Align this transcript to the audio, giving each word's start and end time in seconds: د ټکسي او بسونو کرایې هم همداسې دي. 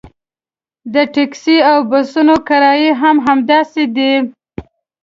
د 0.93 0.95
ټکسي 1.13 1.57
او 1.71 1.77
بسونو 1.89 2.35
کرایې 2.47 2.91
هم 3.01 3.15
همداسې 3.27 3.83
دي. 3.95 4.13